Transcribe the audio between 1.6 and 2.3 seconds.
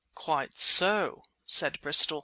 Bristol.